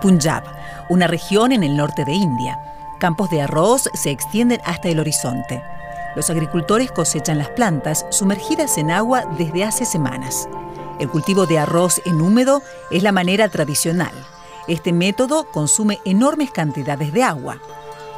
Punjab, 0.00 0.42
una 0.88 1.06
región 1.06 1.52
en 1.52 1.62
el 1.62 1.76
norte 1.76 2.04
de 2.04 2.12
India. 2.12 2.58
Campos 2.98 3.30
de 3.30 3.42
arroz 3.42 3.88
se 3.94 4.10
extienden 4.10 4.60
hasta 4.64 4.88
el 4.88 5.00
horizonte. 5.00 5.62
Los 6.16 6.30
agricultores 6.30 6.90
cosechan 6.90 7.38
las 7.38 7.50
plantas 7.50 8.06
sumergidas 8.10 8.78
en 8.78 8.90
agua 8.90 9.24
desde 9.38 9.64
hace 9.64 9.84
semanas. 9.84 10.48
El 10.98 11.08
cultivo 11.08 11.46
de 11.46 11.58
arroz 11.58 12.00
en 12.04 12.20
húmedo 12.20 12.62
es 12.90 13.02
la 13.02 13.12
manera 13.12 13.48
tradicional. 13.48 14.12
Este 14.68 14.92
método 14.92 15.50
consume 15.50 16.00
enormes 16.04 16.50
cantidades 16.50 17.12
de 17.12 17.22
agua. 17.22 17.58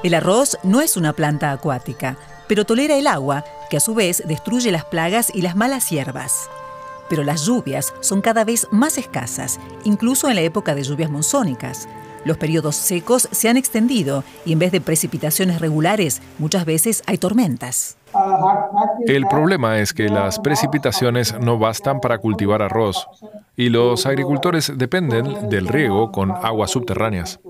El 0.03 0.15
arroz 0.15 0.59
no 0.63 0.81
es 0.81 0.97
una 0.97 1.13
planta 1.13 1.53
acuática, 1.53 2.17
pero 2.49 2.65
tolera 2.65 2.97
el 2.97 3.07
agua, 3.07 3.45
que 3.71 3.77
a 3.77 3.81
su 3.81 3.95
vez 3.95 4.23
destruye 4.27 4.73
las 4.73 4.85
plagas 4.85 5.31
y 5.33 5.43
las 5.43 5.55
malas 5.55 5.91
hierbas. 5.91 6.49
Pero 7.13 7.25
las 7.25 7.45
lluvias 7.45 7.93
son 8.01 8.23
cada 8.23 8.43
vez 8.43 8.67
más 8.71 8.97
escasas, 8.97 9.61
incluso 9.85 10.31
en 10.31 10.35
la 10.37 10.41
época 10.41 10.75
de 10.75 10.83
lluvias 10.83 11.11
monzónicas. 11.11 11.87
Los 12.25 12.39
periodos 12.39 12.75
secos 12.75 13.29
se 13.31 13.51
han 13.51 13.59
extendido 13.59 14.25
y 14.47 14.55
en 14.55 14.59
vez 14.59 14.73
de 14.73 14.81
precipitaciones 14.81 15.61
regulares, 15.61 16.23
muchas 16.39 16.65
veces 16.65 17.03
hay 17.07 17.19
tormentas. 17.19 17.99
El 19.07 19.27
problema 19.27 19.79
es 19.79 19.93
que 19.93 20.09
las 20.09 20.39
precipitaciones 20.39 21.39
no 21.39 21.59
bastan 21.59 22.01
para 22.01 22.17
cultivar 22.17 22.63
arroz 22.63 23.07
y 23.57 23.69
los 23.69 24.07
agricultores 24.07 24.73
dependen 24.75 25.51
del 25.51 25.69
riego 25.69 26.13
con 26.13 26.31
aguas 26.31 26.71
subterráneas. 26.71 27.41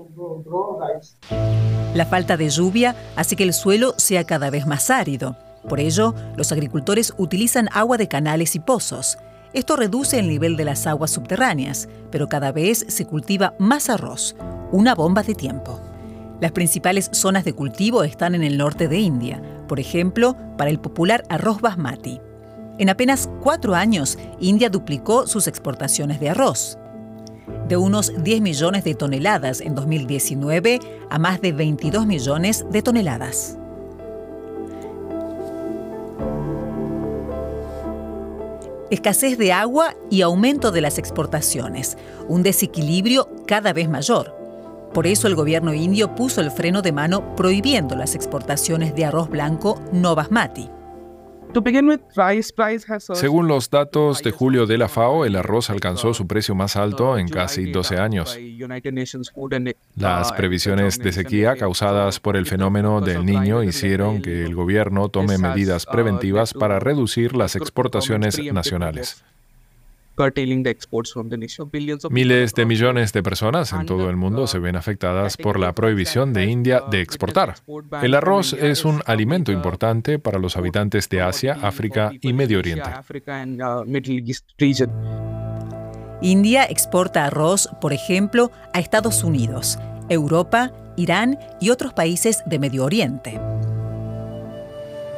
La 1.95 2.05
falta 2.05 2.35
de 2.35 2.49
lluvia 2.49 2.97
hace 3.15 3.37
que 3.37 3.43
el 3.43 3.53
suelo 3.53 3.93
sea 3.95 4.25
cada 4.25 4.49
vez 4.49 4.67
más 4.67 4.89
árido. 4.89 5.37
Por 5.69 5.79
ello, 5.79 6.13
los 6.35 6.51
agricultores 6.51 7.13
utilizan 7.17 7.69
agua 7.71 7.95
de 7.95 8.09
canales 8.09 8.55
y 8.55 8.59
pozos. 8.59 9.17
Esto 9.53 9.75
reduce 9.75 10.17
el 10.17 10.27
nivel 10.27 10.57
de 10.57 10.65
las 10.65 10.87
aguas 10.87 11.11
subterráneas, 11.11 11.87
pero 12.09 12.27
cada 12.27 12.51
vez 12.51 12.85
se 12.87 13.05
cultiva 13.05 13.53
más 13.59 13.87
arroz, 13.87 14.35
una 14.71 14.95
bomba 14.95 15.21
de 15.21 15.35
tiempo. 15.35 15.79
Las 16.41 16.51
principales 16.51 17.09
zonas 17.13 17.45
de 17.45 17.53
cultivo 17.53 18.03
están 18.03 18.33
en 18.33 18.41
el 18.41 18.57
norte 18.57 18.87
de 18.87 18.97
India, 18.97 19.41
por 19.67 19.79
ejemplo, 19.79 20.35
para 20.57 20.71
el 20.71 20.79
popular 20.79 21.23
arroz 21.29 21.61
basmati. 21.61 22.19
En 22.79 22.89
apenas 22.89 23.29
cuatro 23.43 23.75
años, 23.75 24.17
India 24.39 24.69
duplicó 24.69 25.27
sus 25.27 25.47
exportaciones 25.47 26.19
de 26.19 26.31
arroz. 26.31 26.79
De 27.67 27.77
unos 27.77 28.11
10 28.23 28.41
millones 28.41 28.83
de 28.83 28.95
toneladas 28.95 29.61
en 29.61 29.75
2019 29.75 30.79
a 31.11 31.19
más 31.19 31.41
de 31.41 31.51
22 31.51 32.07
millones 32.07 32.65
de 32.71 32.81
toneladas. 32.81 33.59
Escasez 38.93 39.39
de 39.39 39.51
agua 39.51 39.95
y 40.11 40.21
aumento 40.21 40.69
de 40.69 40.79
las 40.79 40.99
exportaciones, 40.99 41.97
un 42.27 42.43
desequilibrio 42.43 43.27
cada 43.47 43.73
vez 43.73 43.89
mayor. 43.89 44.37
Por 44.93 45.07
eso 45.07 45.25
el 45.25 45.33
gobierno 45.33 45.73
indio 45.73 46.13
puso 46.13 46.41
el 46.41 46.51
freno 46.51 46.83
de 46.83 46.91
mano 46.91 47.35
prohibiendo 47.35 47.95
las 47.95 48.13
exportaciones 48.13 48.93
de 48.93 49.05
arroz 49.05 49.31
blanco 49.31 49.81
no 49.91 50.13
basmati. 50.13 50.69
Según 53.13 53.47
los 53.47 53.69
datos 53.69 54.21
de 54.23 54.31
julio 54.31 54.65
de 54.65 54.77
la 54.77 54.89
FAO, 54.89 55.25
el 55.25 55.35
arroz 55.35 55.69
alcanzó 55.69 56.13
su 56.13 56.27
precio 56.27 56.55
más 56.55 56.75
alto 56.75 57.17
en 57.17 57.27
casi 57.27 57.71
12 57.71 57.97
años. 57.97 58.37
Las 59.95 60.31
previsiones 60.33 60.99
de 60.99 61.11
sequía 61.11 61.55
causadas 61.55 62.19
por 62.19 62.35
el 62.37 62.45
fenómeno 62.45 63.01
del 63.01 63.25
niño 63.25 63.63
hicieron 63.63 64.21
que 64.21 64.43
el 64.43 64.55
gobierno 64.55 65.09
tome 65.09 65.37
medidas 65.37 65.85
preventivas 65.85 66.53
para 66.53 66.79
reducir 66.79 67.35
las 67.35 67.55
exportaciones 67.55 68.39
nacionales. 68.51 69.23
Miles 72.09 72.53
de 72.53 72.65
millones 72.65 73.13
de 73.13 73.23
personas 73.23 73.73
en 73.73 73.85
todo 73.85 74.09
el 74.09 74.15
mundo 74.15 74.47
se 74.47 74.59
ven 74.59 74.75
afectadas 74.75 75.37
por 75.37 75.59
la 75.59 75.73
prohibición 75.73 76.33
de 76.33 76.45
India 76.45 76.81
de 76.91 77.01
exportar. 77.01 77.55
El 78.01 78.15
arroz 78.15 78.53
es 78.53 78.85
un 78.85 79.01
alimento 79.05 79.51
importante 79.51 80.19
para 80.19 80.39
los 80.39 80.57
habitantes 80.57 81.09
de 81.09 81.21
Asia, 81.21 81.57
África 81.61 82.11
y 82.21 82.33
Medio 82.33 82.59
Oriente. 82.59 82.89
India 86.21 86.63
exporta 86.63 87.25
arroz, 87.25 87.69
por 87.81 87.91
ejemplo, 87.91 88.51
a 88.73 88.79
Estados 88.79 89.23
Unidos, 89.23 89.77
Europa, 90.09 90.71
Irán 90.95 91.37
y 91.59 91.69
otros 91.69 91.93
países 91.93 92.43
de 92.45 92.59
Medio 92.59 92.85
Oriente. 92.85 93.52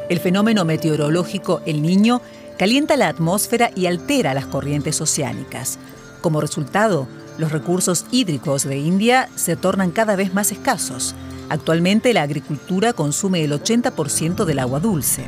El 0.07 0.19
fenómeno 0.19 0.65
meteorológico 0.65 1.61
El 1.65 1.81
Niño 1.81 2.21
calienta 2.59 2.95
la 2.95 3.07
atmósfera 3.07 3.71
y 3.75 3.87
altera 3.87 4.35
las 4.35 4.45
corrientes 4.45 5.01
oceánicas. 5.01 5.79
Como 6.21 6.41
resultado, 6.41 7.07
los 7.37 7.51
recursos 7.51 8.05
hídricos 8.11 8.63
de 8.63 8.77
India 8.77 9.29
se 9.35 9.55
tornan 9.55 9.91
cada 9.91 10.15
vez 10.15 10.33
más 10.33 10.51
escasos. 10.51 11.15
Actualmente 11.49 12.13
la 12.13 12.21
agricultura 12.21 12.93
consume 12.93 13.43
el 13.43 13.51
80% 13.51 14.45
del 14.45 14.59
agua 14.59 14.79
dulce. 14.79 15.27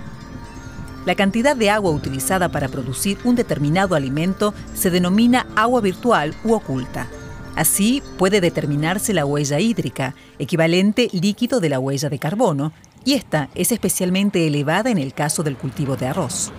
La 1.05 1.15
cantidad 1.15 1.55
de 1.55 1.69
agua 1.69 1.91
utilizada 1.91 2.49
para 2.49 2.67
producir 2.67 3.17
un 3.23 3.35
determinado 3.35 3.95
alimento 3.95 4.53
se 4.75 4.91
denomina 4.91 5.47
agua 5.55 5.81
virtual 5.81 6.35
u 6.43 6.53
oculta. 6.53 7.07
Así 7.55 8.03
puede 8.17 8.41
determinarse 8.41 9.13
la 9.13 9.25
huella 9.25 9.59
hídrica, 9.59 10.13
equivalente 10.37 11.09
líquido 11.11 11.59
de 11.59 11.69
la 11.69 11.79
huella 11.79 12.09
de 12.09 12.19
carbono, 12.19 12.71
y 13.07 13.13
esta 13.13 13.49
es 13.55 13.71
especialmente 13.71 14.45
elevada 14.45 14.89
en 14.89 14.97
el 14.97 15.13
caso 15.13 15.41
del 15.41 15.55
cultivo 15.55 15.95
de 15.95 16.07
arroz. 16.07 16.51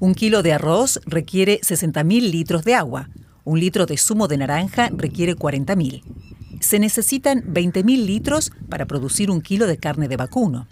Un 0.00 0.16
kilo 0.16 0.42
de 0.42 0.52
arroz 0.52 1.00
requiere 1.06 1.60
60.000 1.60 2.28
litros 2.28 2.64
de 2.64 2.74
agua. 2.74 3.08
Un 3.44 3.60
litro 3.60 3.86
de 3.86 3.98
zumo 3.98 4.26
de 4.26 4.38
naranja 4.38 4.90
requiere 4.92 5.36
40.000. 5.36 6.02
Se 6.58 6.80
necesitan 6.80 7.44
20.000 7.44 8.04
litros 8.04 8.50
para 8.68 8.86
producir 8.86 9.30
un 9.30 9.40
kilo 9.40 9.68
de 9.68 9.78
carne 9.78 10.08
de 10.08 10.16
vacuno. 10.16 10.66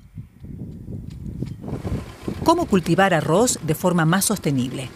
¿Cómo 2.42 2.66
cultivar 2.66 3.14
arroz 3.14 3.60
de 3.64 3.76
forma 3.76 4.04
más 4.04 4.24
sostenible? 4.24 4.90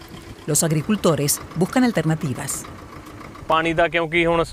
Los 0.47 0.63
agricultores 0.63 1.39
buscan 1.55 1.85
alternativas. 1.85 2.65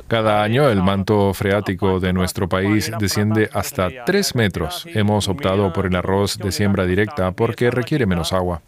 Cada 0.08 0.42
año 0.42 0.70
el 0.70 0.82
manto 0.82 1.34
freático 1.34 2.00
de 2.00 2.14
nuestro 2.14 2.48
país 2.48 2.90
desciende 2.98 3.50
hasta 3.52 3.90
3 4.06 4.34
metros. 4.34 4.86
Hemos 4.86 5.28
optado 5.28 5.70
por 5.74 5.84
el 5.84 5.96
arroz 5.96 6.38
de 6.38 6.50
siembra 6.50 6.86
directa 6.86 7.30
porque 7.32 7.70
requiere 7.70 8.06
menos 8.06 8.32
agua. 8.32 8.62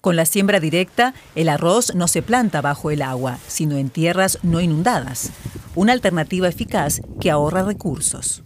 Con 0.00 0.16
la 0.16 0.26
siembra 0.26 0.60
directa, 0.60 1.14
el 1.34 1.48
arroz 1.48 1.94
no 1.94 2.06
se 2.06 2.20
planta 2.20 2.60
bajo 2.60 2.90
el 2.90 3.00
agua, 3.00 3.38
sino 3.46 3.78
en 3.78 3.88
tierras 3.88 4.38
no 4.42 4.60
inundadas, 4.60 5.32
una 5.74 5.94
alternativa 5.94 6.48
eficaz 6.48 7.00
que 7.18 7.30
ahorra 7.30 7.62
recursos. 7.62 8.44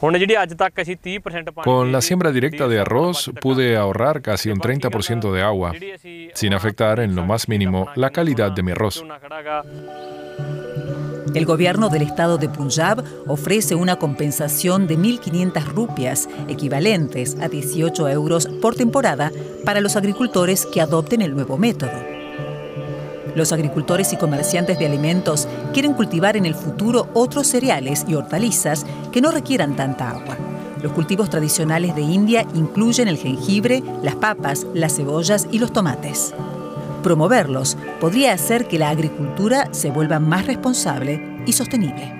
Con 0.00 1.92
la 1.92 2.00
siembra 2.00 2.32
directa 2.32 2.68
de 2.68 2.80
arroz 2.80 3.30
pude 3.40 3.76
ahorrar 3.76 4.22
casi 4.22 4.50
un 4.50 4.58
30% 4.58 5.30
de 5.30 5.42
agua, 5.42 5.72
sin 6.34 6.54
afectar 6.54 7.00
en 7.00 7.14
lo 7.14 7.24
más 7.24 7.48
mínimo 7.48 7.88
la 7.96 8.10
calidad 8.10 8.52
de 8.52 8.62
mi 8.62 8.72
arroz. 8.72 9.04
El 11.34 11.44
gobierno 11.44 11.90
del 11.90 12.02
estado 12.02 12.38
de 12.38 12.48
Punjab 12.48 13.04
ofrece 13.28 13.76
una 13.76 13.96
compensación 13.96 14.88
de 14.88 14.98
1.500 14.98 15.64
rupias, 15.66 16.28
equivalentes 16.48 17.36
a 17.40 17.48
18 17.48 18.08
euros 18.08 18.48
por 18.60 18.74
temporada, 18.74 19.30
para 19.64 19.80
los 19.80 19.94
agricultores 19.96 20.66
que 20.66 20.80
adopten 20.80 21.22
el 21.22 21.34
nuevo 21.34 21.56
método. 21.56 22.09
Los 23.34 23.52
agricultores 23.52 24.12
y 24.12 24.16
comerciantes 24.16 24.78
de 24.78 24.86
alimentos 24.86 25.46
quieren 25.72 25.94
cultivar 25.94 26.36
en 26.36 26.46
el 26.46 26.54
futuro 26.54 27.08
otros 27.14 27.46
cereales 27.46 28.04
y 28.08 28.14
hortalizas 28.14 28.84
que 29.12 29.20
no 29.20 29.30
requieran 29.30 29.76
tanta 29.76 30.10
agua. 30.10 30.36
Los 30.82 30.92
cultivos 30.92 31.28
tradicionales 31.30 31.94
de 31.94 32.02
India 32.02 32.46
incluyen 32.54 33.08
el 33.08 33.18
jengibre, 33.18 33.82
las 34.02 34.16
papas, 34.16 34.66
las 34.74 34.96
cebollas 34.96 35.46
y 35.50 35.58
los 35.58 35.72
tomates. 35.72 36.34
Promoverlos 37.02 37.76
podría 38.00 38.32
hacer 38.32 38.66
que 38.66 38.78
la 38.78 38.90
agricultura 38.90 39.68
se 39.72 39.90
vuelva 39.90 40.18
más 40.18 40.46
responsable 40.46 41.42
y 41.46 41.52
sostenible. 41.52 42.19